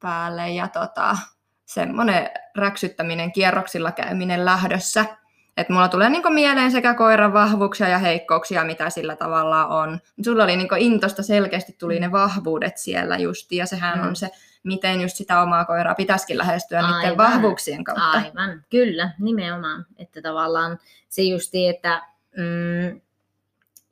[0.00, 1.16] päälle ja tota,
[1.64, 5.04] semmoinen räksyttäminen, kierroksilla käyminen lähdössä–
[5.56, 10.00] et mulla tulee niinku mieleen sekä koiran vahvuuksia ja heikkouksia, mitä sillä tavalla on.
[10.24, 14.06] Sulla oli niinku intosta selkeästi tuli ne vahvuudet siellä justi, ja sehän mm.
[14.06, 14.30] on se,
[14.62, 17.00] miten just sitä omaa koiraa pitäisikin lähestyä Aivan.
[17.00, 18.10] niiden vahvuuksien kautta.
[18.10, 19.86] Aivan, kyllä, nimenomaan.
[19.98, 22.02] Että tavallaan se justi, että
[22.36, 23.00] mm,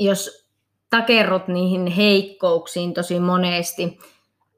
[0.00, 0.46] jos
[0.90, 3.98] takerrut niihin heikkouksiin tosi monesti,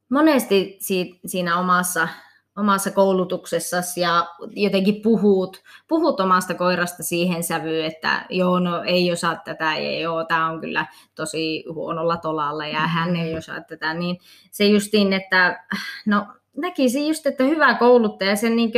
[0.08, 0.78] monesti
[1.26, 2.08] siinä omassa
[2.56, 9.36] omassa koulutuksessasi ja jotenkin puhut, puhut omasta koirasta siihen sävyyn, että joo, no ei osaa
[9.44, 13.38] tätä ja joo, tämä on kyllä tosi huonolla tolalla ja hän ei mm-hmm.
[13.38, 14.18] osaa tätä, niin
[14.50, 15.64] se justiin, että
[16.06, 18.72] no näkisin just, että hyvä kouluttaja sen niin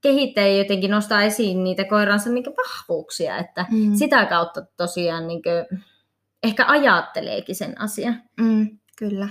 [0.00, 3.94] kehittää ja jotenkin nostaa esiin niitä koiransa niin vahvuuksia, että mm.
[3.94, 5.42] sitä kautta tosiaan niin
[6.42, 8.22] ehkä ajatteleekin sen asian.
[8.40, 9.28] Mm, kyllä.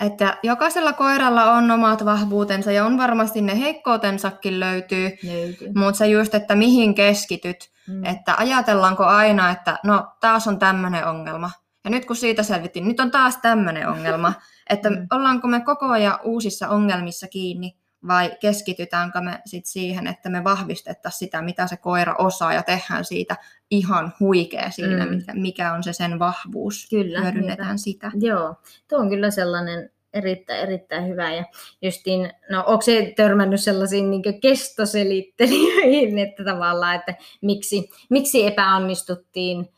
[0.00, 5.72] Että jokaisella koiralla on omat vahvuutensa ja on varmasti ne heikkoutensakin löytyy, löytyy.
[5.76, 8.04] mutta se just, että mihin keskityt, mm.
[8.04, 11.50] että ajatellaanko aina, että no taas on tämmöinen ongelma.
[11.84, 14.32] Ja nyt kun siitä selvittiin, nyt on taas tämmöinen ongelma,
[14.70, 15.06] että Mm.
[15.10, 21.18] ollaanko me koko ajan uusissa ongelmissa kiinni vai keskitytäänkö me sit siihen, että me vahvistettaisiin
[21.18, 23.36] sitä, mitä se koira osaa ja tehdään siitä
[23.70, 25.10] ihan huikea siinä, Mm.
[25.14, 26.86] mikä, mikä on se sen vahvuus.
[26.90, 27.76] Kyllä, Hyödynnetään niinpä.
[27.76, 28.10] sitä.
[28.20, 28.54] Joo,
[28.88, 31.32] tuo on kyllä sellainen erittäin, erittäin hyvä.
[31.34, 31.44] Ja
[31.82, 39.68] justiin, no onko se törmännyt sellaisiin niin kestoselittelijöihin, että tavallaan, että miksi, miksi epäonnistuttiin,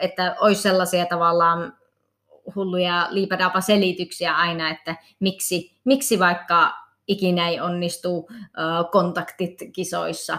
[0.00, 1.72] että olisi sellaisia tavallaan
[2.54, 6.74] hulluja liipadapa selityksiä aina, että miksi, miksi vaikka
[7.08, 8.28] ikinä ei onnistu
[8.92, 10.38] kontaktit kisoissa.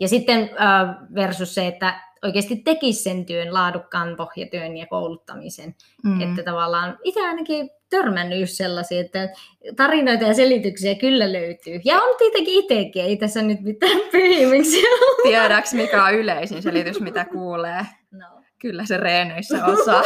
[0.00, 5.74] Ja sitten ö, versus se, että oikeasti tekisi sen työn, laadukkaan pohjatyön ja kouluttamisen.
[6.04, 6.20] Mm.
[6.20, 9.28] Että tavallaan itse ainakin törmännyt just sellaisia, että
[9.76, 11.80] tarinoita ja selityksiä kyllä löytyy.
[11.84, 14.88] Ja on tietenkin itsekin, ei tässä nyt mitään pyhimyksiä
[15.22, 17.86] Tiedäks, mikä on yleisin selitys, mitä kuulee?
[18.10, 18.26] No,
[18.58, 20.02] Kyllä se reeneissä osaa.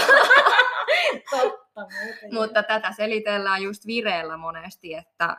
[1.30, 1.86] totta.
[2.32, 5.36] Mutta tätä selitellään just vireellä monesti, että,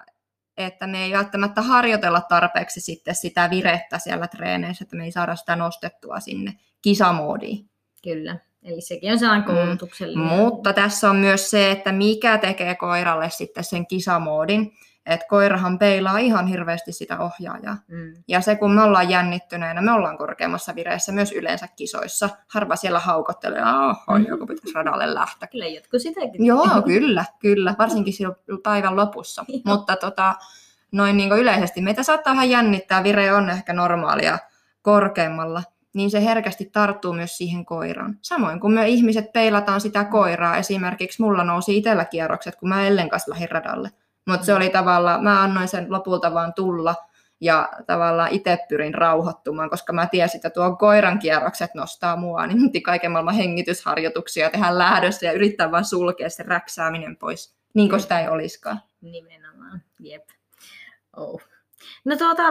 [0.66, 5.36] että me ei välttämättä harjoitella tarpeeksi sitten sitä virettä siellä treeneissä, että me ei saada
[5.36, 7.70] sitä nostettua sinne kisamoodiin.
[8.04, 9.56] Kyllä, eli sekin on sellainen Mm.
[9.56, 10.26] koulutuksellinen.
[10.28, 14.72] Mutta tässä on myös se, että mikä tekee koiralle sitten sen kisamoodin.
[15.06, 17.78] Että koirahan peilaa ihan hirveästi sitä ohjaajaa.
[17.88, 18.14] Mm.
[18.28, 22.30] Ja se, kun me ollaan jännittyneenä, me ollaan korkeammassa vireessä myös yleensä kisoissa.
[22.48, 24.26] Harva siellä haukottelee, oho, Mm.
[24.28, 25.48] joku pitäisi radalle lähteä.
[25.48, 26.46] Kyllä jotkut sitäkin.
[26.46, 27.76] Joo, kyllä, kyllä.
[27.80, 29.46] Varsinkin silloin päivän lopussa.
[29.66, 30.36] Mutta tota,
[30.92, 34.38] noin niin yleisesti meitä saattaa vähän jännittää, vire on ehkä normaalia
[34.82, 38.18] korkeammalla, niin se herkästi tarttuu myös siihen koiraan.
[38.22, 43.10] Samoin kun me ihmiset peilataan sitä koiraa, esimerkiksi mulla nousi itsellä kierrokset, kun mä Ellen
[43.10, 43.90] kanssa lähdin radalle.
[44.30, 46.96] Mutta se oli tavallaan, mä annoin sen lopulta vaan tulla
[47.42, 52.62] ja tavallaan itse pyrin rauhoittumaan, koska mä tiesin, että tuo koiran kierrokset nostaa mua, niin
[52.62, 58.00] piti kaiken maailman hengitysharjoituksia tehdä lähdössä ja yrittää vaan sulkea se räksääminen pois, niin kuin
[58.00, 58.82] sitä ei olisikaan.
[59.02, 60.30] Nimenomaan, jep.
[61.18, 61.42] Oh.
[62.06, 62.44] No tuota,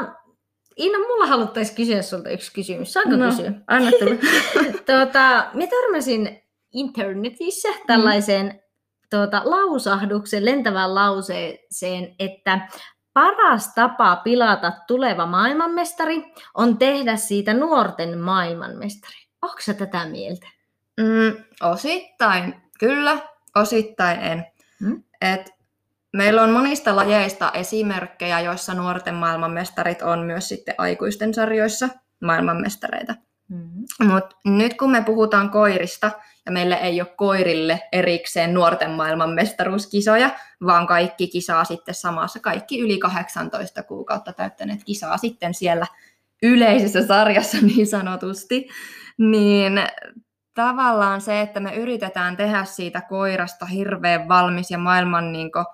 [0.78, 2.92] Iina, mulla haluttaisiin kysyä sulta yksi kysymys.
[2.92, 3.52] Saanko No, kysyä?
[3.66, 4.14] Anna tulla.
[4.86, 8.62] tuota, me törmäsin internetissä tällaiseen
[9.10, 12.68] tuota, lausahduksen, lentävään lauseeseen, että
[13.12, 19.16] paras tapa pilata tuleva maailmanmestari on tehdä siitä nuorten maailmanmestari.
[19.42, 20.46] Onko sä tätä mieltä?
[21.00, 23.18] Mm, osittain kyllä,
[23.56, 24.46] osittain en.
[24.80, 25.02] Mm.
[25.20, 25.50] Et
[26.12, 31.88] meillä on monista lajeista esimerkkejä, joissa nuorten maailmanmestarit on myös sitten aikuisten sarjoissa
[32.20, 33.14] maailmanmestareita.
[33.48, 34.12] Mm-hmm.
[34.12, 36.10] Mutta nyt kun me puhutaan koirista,
[36.46, 40.30] ja meillä ei ole koirille erikseen nuorten maailmanmestaruuskisoja,
[40.66, 45.86] vaan kaikki kisaa sitten samassa, kaikki yli 18 kuukautta täyttäneet kisaa sitten siellä
[46.42, 48.68] yleisessä sarjassa niin sanotusti,
[49.18, 49.72] niin
[50.54, 55.64] tavallaan se, että me yritetään tehdä siitä koirasta hirveän valmis ja maailman niin kuin,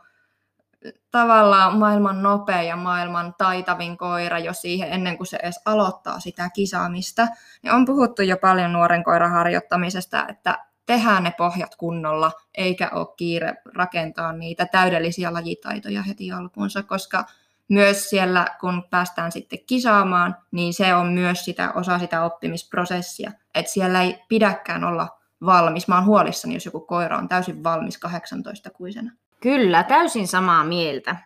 [1.11, 6.51] tavallaan maailman nopea ja maailman taitavin koira jo siihen ennen kuin se edes aloittaa sitä
[6.55, 7.29] kisaamista.
[7.63, 13.07] niin on puhuttu jo paljon nuoren koiran harjoittamisesta, että tehdään ne pohjat kunnolla, eikä ole
[13.17, 17.25] kiire rakentaa niitä täydellisiä lajitaitoja heti alkuunsa, koska
[17.69, 23.33] myös siellä, kun päästään sitten kisaamaan, niin se on myös sitä, osa sitä oppimisprosessia.
[23.55, 25.09] Että siellä ei pidäkään olla
[25.47, 25.89] valmis.
[25.89, 29.13] Mä oon huolissani, jos joku koira on täysin valmis 18-kuisena.
[29.45, 31.17] Kyllä, täysin samaa mieltä.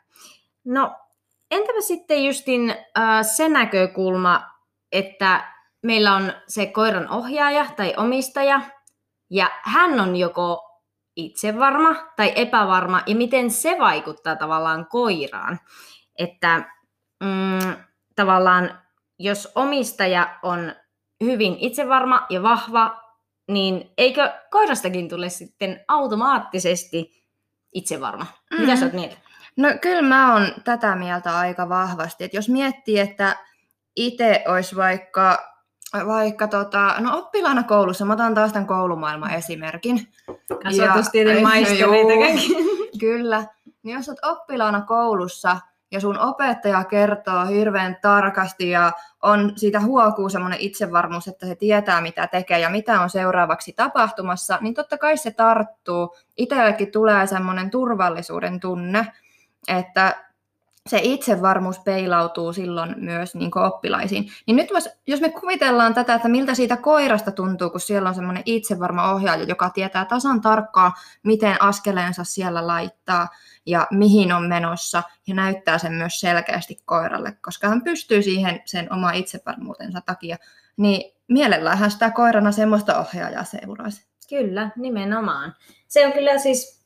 [0.65, 0.97] No,
[1.51, 4.51] entäpä sitten justin äh, se näkökulma,
[4.93, 5.53] että
[5.83, 8.61] meillä on se koiran ohjaaja tai omistaja,
[9.31, 10.81] ja hän on joko
[11.17, 15.61] itsevarma tai epävarma, ja miten se vaikuttaa tavallaan koiraan.
[16.19, 16.59] Että
[17.25, 17.77] mm,
[18.17, 18.83] tavallaan,
[19.19, 20.73] jos omistaja on
[21.25, 23.03] hyvin itsevarma ja vahva,
[23.49, 27.18] niin eikö koirastakin tule sitten automaattisesti
[27.73, 28.27] itsevarma?
[28.51, 28.61] Mm.
[28.61, 29.17] Mitä sä oot mieltä?
[29.57, 32.25] No kyllä mä oon tätä mieltä aika vahvasti.
[32.25, 33.37] Et jos miettii, että
[33.97, 35.39] itse olisi vaikka,
[36.07, 40.09] vaikka tota, no oppilaana koulussa, mä otan taas tämän koulumaailman esimerkin.
[40.65, 42.57] Kasvatustieteen kaikki.
[43.01, 43.45] Kyllä.
[43.83, 45.57] Niin jos olet oppilaana koulussa
[45.91, 52.01] ja sun opettaja kertoo hirveän tarkasti ja on siitä huokuu semmoinen itsevarmuus, että se tietää
[52.01, 56.17] mitä tekee ja mitä on seuraavaksi tapahtumassa, niin totta kai se tarttuu.
[56.37, 59.13] Itsellekin tulee semmoinen turvallisuuden tunne,
[59.69, 60.28] että
[60.89, 64.29] se itsevarmuus peilautuu silloin myös niin oppilaisiin.
[64.47, 64.69] Niin nyt
[65.07, 69.45] jos, me kuvitellaan tätä, että miltä siitä koirasta tuntuu, kun siellä on semmoinen itsevarma ohjaaja,
[69.45, 73.29] joka tietää tasan tarkkaan, miten askeleensa siellä laittaa
[73.67, 78.93] ja mihin on menossa, ja näyttää sen myös selkeästi koiralle, koska hän pystyy siihen sen
[78.93, 80.37] oma itsevarmuutensa takia,
[80.77, 84.07] niin mielellään sitä koirana semmoista ohjaajaa seuraisi.
[84.29, 85.55] Kyllä, nimenomaan.
[85.89, 86.78] Se on kyllä siis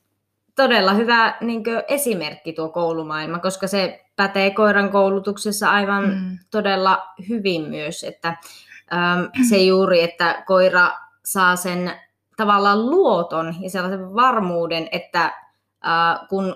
[0.55, 6.37] todella hyvä niin esimerkki tuo koulumaailma, koska se pätee koiran koulutuksessa aivan mm.
[6.51, 8.27] todella hyvin myös, että
[8.93, 10.91] äm, se juuri, että koira
[11.25, 11.91] saa sen
[12.37, 16.55] tavallaan luoton ja sellaisen varmuuden, että äh, kun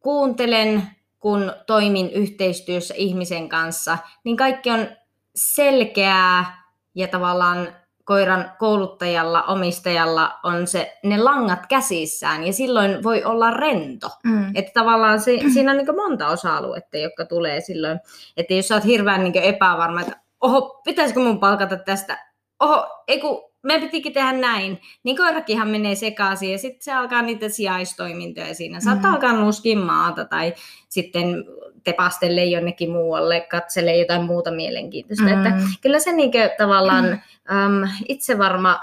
[0.00, 0.82] kuuntelen,
[1.20, 4.88] kun toimin yhteistyössä ihmisen kanssa, niin kaikki on
[5.34, 6.62] selkeää
[6.94, 7.68] ja tavallaan
[8.06, 14.10] koiran kouluttajalla, omistajalla on se, ne langat käsissään ja silloin voi olla rento.
[14.24, 14.52] Mm.
[14.54, 18.00] Että tavallaan se, siinä on niin monta osa-aluetta, jotka tulee silloin.
[18.36, 22.18] Että jos sä oot hirveän niin epävarma, että oho, pitäisikö mun palkata tästä?
[22.60, 27.22] Oho, ei kun me pitikin tehdä näin, niin koirakinhan menee sekaisin ja sitten se alkaa
[27.22, 28.80] niitä sijaistoimintoja siinä.
[28.80, 29.14] Saattaa mm.
[29.14, 30.54] alkaa nuskin maata tai
[30.88, 31.44] sitten
[31.84, 35.24] tepastelle jonnekin muualle, katsele jotain muuta mielenkiintoista.
[35.24, 35.32] Mm.
[35.32, 37.56] Että kyllä se niin tavallaan mm.
[37.56, 38.78] äm, itsevarma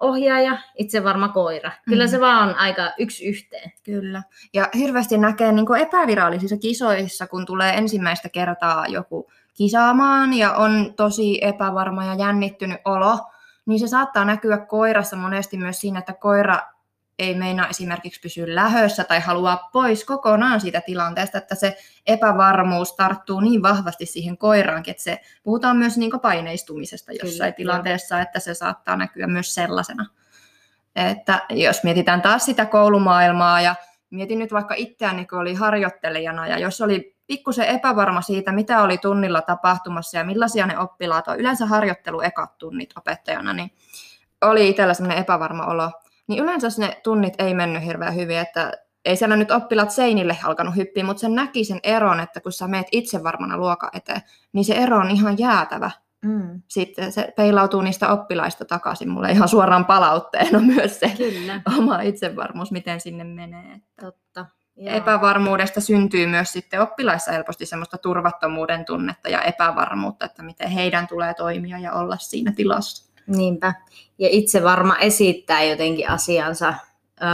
[0.00, 1.70] ohjaaja, itsevarma koira.
[1.88, 2.10] Kyllä mm.
[2.10, 3.72] se vaan on aika yksi yhteen.
[3.82, 4.22] Kyllä.
[4.54, 11.38] Ja hirveästi näkee niin epävirallisissa kisoissa, kun tulee ensimmäistä kertaa joku kisaamaan ja on tosi
[11.42, 13.18] epävarma ja jännittynyt olo,
[13.66, 16.58] niin se saattaa näkyä koirassa monesti myös siinä, että koira
[17.18, 23.40] ei meinaa esimerkiksi pysyä lähössä tai haluaa pois kokonaan siitä tilanteesta, että se epävarmuus tarttuu
[23.40, 28.54] niin vahvasti siihen koiraankin, että se puhutaan myös niin paineistumisesta jossain Kyllä, tilanteessa, että se
[28.54, 30.06] saattaa näkyä myös sellaisena.
[30.96, 33.74] Että jos mietitään taas sitä koulumaailmaa ja
[34.10, 38.98] mietin nyt vaikka itseäni, kun oli harjoittelijana ja jos oli pikkusen epävarma siitä, mitä oli
[38.98, 43.70] tunnilla tapahtumassa ja millaisia ne oppilaat on, yleensä harjoittelu ekat tunnit opettajana, niin
[44.40, 45.90] oli itsellä sellainen epävarma olo,
[46.26, 48.72] niin yleensä ne tunnit ei mennyt hirveän hyvin, että
[49.04, 52.68] ei siellä nyt oppilaat seinille alkanut hyppiä, mutta sen näki sen eron, että kun sä
[52.68, 54.20] meet itse varmana luoka eteen,
[54.52, 55.90] niin se ero on ihan jäätävä.
[56.24, 56.62] Mm.
[56.68, 61.60] Sitten se peilautuu niistä oppilaista takaisin mulle ihan suoraan palautteena myös se Kyllä.
[61.78, 63.80] oma itsevarmuus, miten sinne menee.
[64.00, 64.21] Totta.
[64.76, 64.96] Joo.
[64.96, 71.34] Epävarmuudesta syntyy myös sitten oppilaissa helposti semmoista turvattomuuden tunnetta ja epävarmuutta, että miten heidän tulee
[71.34, 73.12] toimia ja olla siinä tilassa.
[73.26, 73.74] Niinpä.
[74.18, 76.74] Ja itse varma esittää jotenkin asiansa
[77.22, 77.24] ö,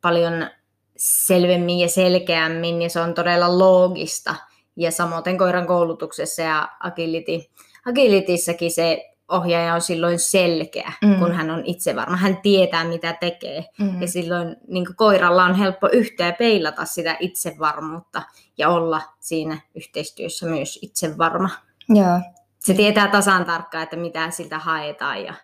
[0.00, 0.50] paljon
[0.96, 4.34] selvemmin ja selkeämmin, ja se on todella loogista.
[4.76, 7.50] Ja samoin koiran koulutuksessa ja agility,
[7.86, 11.18] agilitissakin se ohjaaja on silloin selkeä, mm.
[11.18, 12.16] kun hän on itse varma.
[12.16, 13.64] Hän tietää, mitä tekee.
[13.78, 14.02] Mm.
[14.02, 18.22] Ja silloin niin koiralla on helppo yhteen peilata sitä itsevarmuutta
[18.58, 21.50] ja olla siinä yhteistyössä myös itsevarma.
[21.88, 22.20] Joo.
[22.58, 25.34] Se tietää tasan tarkkaan, että mitä siltä haetaan ja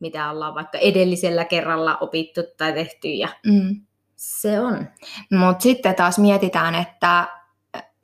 [0.00, 3.08] mitä ollaan vaikka edellisellä kerralla opittu tai tehty.
[3.08, 3.86] Ja mm.
[4.16, 4.88] Se on.
[5.30, 7.28] Mutta sitten taas mietitään, että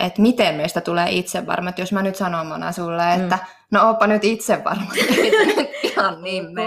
[0.03, 1.69] että miten meistä tulee itsevarma.
[1.69, 3.23] Että jos mä nyt sanon Mona sulle, mm.
[3.23, 3.43] että mm.
[3.71, 6.67] no oppa nyt itsevarma, niin ihan niin me.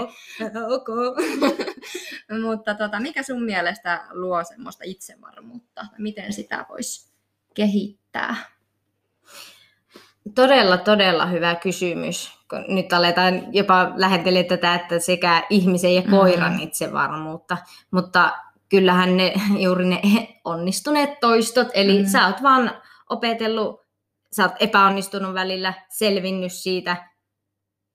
[0.74, 1.26] Okay.
[2.42, 5.86] Mutta tota, mikä sun mielestä luo semmoista itsevarmuutta?
[5.98, 7.12] Miten sitä voisi
[7.54, 8.36] kehittää?
[10.34, 12.32] Todella, todella hyvä kysymys.
[12.50, 16.60] Kun nyt aletaan jopa lähentelee tätä, että sekä ihmisen ja koiran mm.
[16.60, 17.56] itsevarmuutta.
[17.90, 20.00] Mutta kyllähän ne juuri ne
[20.44, 22.08] onnistuneet toistot, eli mm.
[22.08, 22.70] sä oot vaan
[23.10, 23.80] opetellut,
[24.32, 26.96] sä oot epäonnistunut välillä, selvinnyt siitä,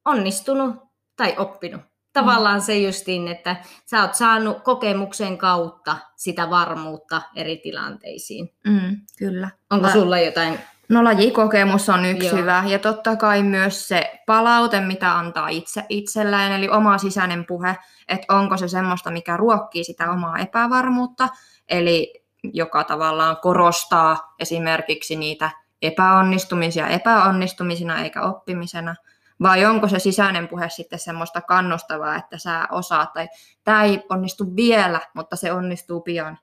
[0.05, 0.75] onnistunut
[1.15, 1.81] tai oppinut.
[2.13, 2.63] Tavallaan mm.
[2.63, 8.49] se justiin, että sä oot saanut kokemuksen kautta sitä varmuutta eri tilanteisiin.
[8.67, 9.49] Mm, kyllä.
[9.69, 9.93] Onko Mä...
[9.93, 10.59] sulla jotain
[10.91, 12.37] No lajikokemus on yksi Joo.
[12.37, 17.77] hyvä ja totta kai myös se palaute, mitä antaa itse itselleen, eli oma sisäinen puhe,
[18.07, 21.29] että onko se semmoista, mikä ruokkii sitä omaa epävarmuutta,
[21.69, 25.51] eli joka tavallaan korostaa esimerkiksi niitä
[25.81, 28.95] epäonnistumisia epäonnistumisina eikä oppimisena,
[29.41, 33.29] vai onko se sisäinen puhe sitten semmoista kannustavaa, että sä osaat, tai
[33.63, 36.39] tämä ei onnistu vielä, mutta se onnistuu pian.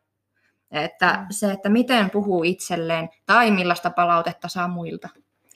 [0.70, 1.26] Että mm.
[1.30, 5.08] se, että miten puhuu itselleen tai millaista palautetta saa muilta.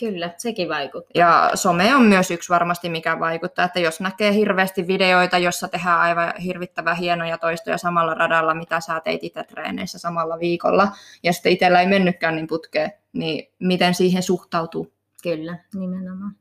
[0.03, 1.11] Kyllä, sekin vaikuttaa.
[1.15, 6.01] Ja some on myös yksi varmasti, mikä vaikuttaa, että jos näkee hirveästi videoita, jossa tehdään
[6.01, 10.89] aivan hirvittävän hienoja toistoja samalla radalla, mitä sä teit itse treeneissä samalla viikolla,
[11.23, 14.93] ja sitten itsellä ei mennytkään niin putkeen, niin miten siihen suhtautuu?
[15.23, 16.37] Kyllä, nimenomaan.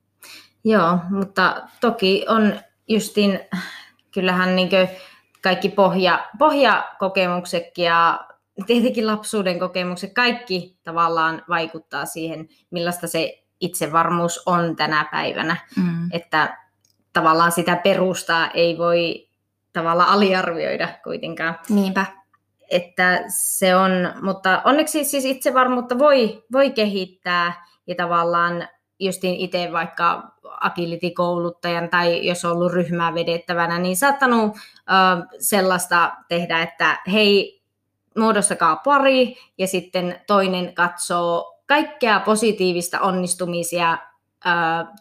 [0.64, 3.40] Joo, mutta toki on justin,
[4.14, 4.70] kyllähän niin
[5.42, 8.28] kaikki pohja, pohjakokemukset ja
[8.66, 15.56] tietenkin lapsuuden kokemukset, kaikki tavallaan vaikuttaa siihen, millaista se itsevarmuus on tänä päivänä.
[15.78, 16.10] Mm.
[16.12, 16.58] Että
[17.14, 19.28] tavallaan sitä perustaa ei voi
[19.74, 21.60] tavallaan aliarvioida kuitenkaan.
[21.70, 22.06] Niinpä.
[22.72, 23.92] Että se on,
[24.22, 28.68] mutta onneksi siis itsevarmuutta voi, voi kehittää ja tavallaan
[29.00, 30.32] justiin itse vaikka
[30.62, 34.58] agility-kouluttajan tai jos on ollut ryhmää vedettävänä, niin saattanut ö,
[35.40, 37.62] sellaista tehdä, että hei,
[38.18, 43.98] muodostakaa pari ja sitten toinen katsoo kaikkea positiivista onnistumisia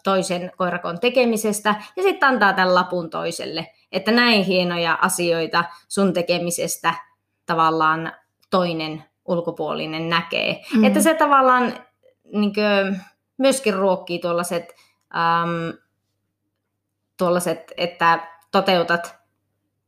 [0.04, 6.94] toisen koirakon tekemisestä ja sitten antaa tämän lapun toiselle, että näin hienoja asioita sun tekemisestä
[7.46, 8.12] tavallaan
[8.50, 10.62] toinen ulkopuolinen näkee.
[10.74, 10.84] Mm.
[10.84, 11.74] Että se tavallaan
[12.32, 13.00] niin kuin,
[13.38, 14.74] myöskin ruokkii tuollaiset,
[15.16, 15.78] ähm,
[17.16, 19.14] tuollaiset, että toteutat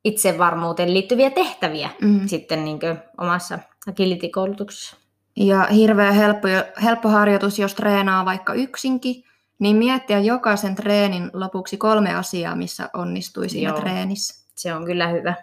[0.05, 2.27] itsevarmuuteen liittyviä tehtäviä mm.
[2.27, 3.59] sitten niin kuin, omassa
[3.89, 5.02] agility-koulutuksessa.
[5.37, 6.49] Ja hirveän helppo,
[6.83, 9.25] helppo harjoitus, jos treenaa vaikka yksinkin,
[9.59, 13.81] niin miettiä jokaisen treenin lopuksi kolme asiaa, missä onnistui siinä Joo.
[13.81, 14.47] treenissä.
[14.55, 15.35] Se on kyllä hyvä.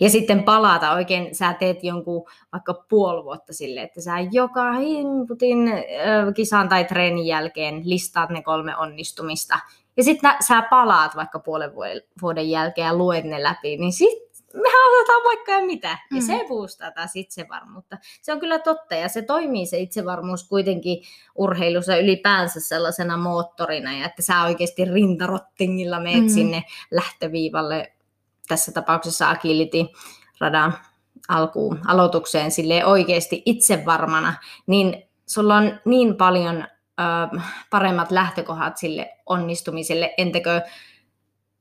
[0.00, 5.58] Ja sitten palata oikein, sä teet jonkun vaikka puoli vuotta sille, että sä joka inputin
[6.34, 9.58] kisan tai treenin jälkeen listaat ne kolme onnistumista.
[9.96, 11.70] Ja sitten sä palaat vaikka puolen
[12.22, 14.25] vuoden jälkeen ja luet ne läpi, niin sitten
[14.62, 15.88] mehän osataan vaikka ja mitä.
[15.88, 16.20] Ja mm.
[16.20, 17.98] se boostaa taas itsevarmuutta.
[18.22, 21.02] Se on kyllä totta ja se toimii se itsevarmuus kuitenkin
[21.34, 23.98] urheilussa ylipäänsä sellaisena moottorina.
[23.98, 26.28] Ja että sä oikeasti rintarottingilla meet mm.
[26.28, 27.92] sinne lähtöviivalle
[28.48, 29.78] tässä tapauksessa agility
[30.40, 30.74] radan
[31.28, 34.34] alkuun, aloitukseen sille oikeasti itsevarmana,
[34.66, 37.40] niin sulla on niin paljon ö,
[37.70, 40.62] paremmat lähtökohdat sille onnistumiselle, entäkö,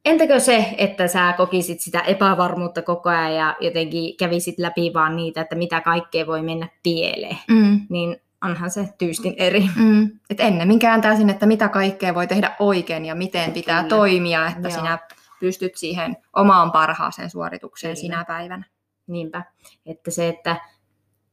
[0.06, 5.42] entäkö se, että sä kokisit sitä epävarmuutta koko ajan ja jotenkin kävisit läpi vaan niitä,
[5.42, 7.82] että mitä kaikkea voi mennä pieleen, mm.
[7.90, 9.70] niin onhan se tyystin eri.
[9.76, 10.10] Mm.
[10.30, 13.90] Et ennemmin kääntäisin, että mitä kaikkea voi tehdä oikein ja miten pitää Kyllä.
[13.90, 14.78] toimia, että Joo.
[14.78, 15.00] sinä
[15.40, 18.02] pystyt siihen omaan parhaaseen suoritukseen Kyllä.
[18.02, 18.66] sinä päivänä.
[19.08, 19.44] Niinpä,
[19.86, 20.56] että se, että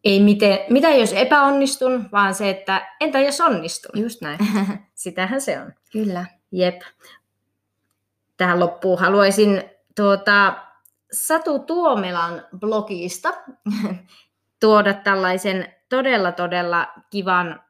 [0.04, 4.02] ei miten, mitä jos epäonnistun, vaan se, että entä jos onnistun.
[4.02, 4.38] Just näin.
[4.94, 5.72] Sitähän se on.
[5.92, 6.26] Kyllä.
[6.52, 6.80] Jep.
[8.42, 9.62] Tähän loppuun haluaisin
[9.96, 10.54] tuota,
[11.12, 13.32] Satu Tuomelan blogista
[14.60, 17.60] tuoda tällaisen todella, todella kivan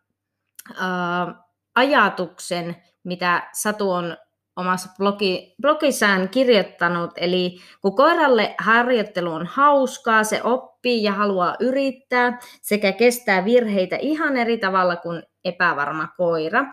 [0.71, 1.35] äh,
[1.75, 4.17] ajatuksen, mitä Satu on
[4.57, 7.11] omassa blogi, blogissaan kirjoittanut.
[7.17, 14.37] Eli kun koiralle harjoittelu on hauskaa, se oppii ja haluaa yrittää sekä kestää virheitä ihan
[14.37, 16.65] eri tavalla kuin epävarma koira.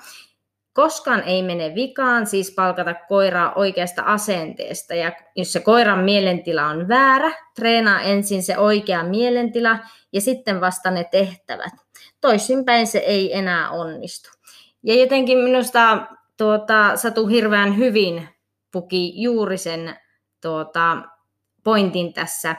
[0.79, 4.95] Koskaan ei mene vikaan, siis palkata koiraa oikeasta asenteesta.
[4.95, 9.79] Ja jos se koiran mielentila on väärä, treenaa ensin se oikea mielentila
[10.13, 11.73] ja sitten vasta ne tehtävät.
[12.21, 14.29] Toisinpäin se ei enää onnistu.
[14.83, 16.07] Ja jotenkin minusta
[16.37, 18.29] tuota, Satu hirveän hyvin
[18.71, 19.95] puki juuri sen
[20.41, 20.97] tuota,
[21.63, 22.55] pointin, tässä,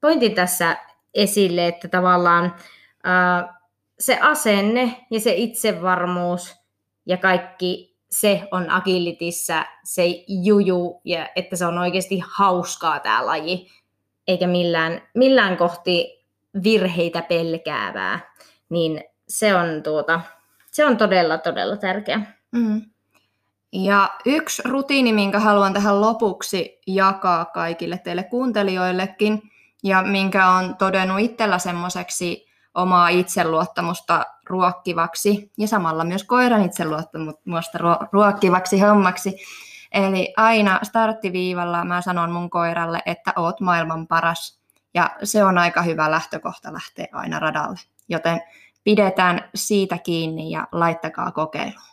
[0.00, 0.76] pointin tässä
[1.14, 2.54] esille, että tavallaan
[3.04, 3.54] ää,
[3.98, 6.61] se asenne ja se itsevarmuus
[7.06, 13.66] ja kaikki se on agilitissä se juju ja että se on oikeasti hauskaa tämä laji,
[14.28, 16.24] eikä millään, millään kohti
[16.62, 18.20] virheitä pelkäävää,
[18.68, 20.20] niin se on, tuota,
[20.70, 22.20] se on todella, todella tärkeä.
[22.52, 22.82] Mm.
[23.72, 29.42] Ja yksi rutiini, minkä haluan tähän lopuksi jakaa kaikille teille kuuntelijoillekin,
[29.82, 37.78] ja minkä on todennut itsellä semmoiseksi omaa itseluottamusta ruokkivaksi, ja samalla myös koiran itseluottamusta
[38.12, 39.36] ruokkivaksi hommaksi.
[39.92, 44.60] Eli aina starttiviivalla mä sanon mun koiralle, että oot maailman paras,
[44.94, 47.78] ja se on aika hyvä lähtökohta lähteä aina radalle.
[48.08, 48.40] Joten
[48.84, 51.91] pidetään siitä kiinni ja laittakaa kokeiluun.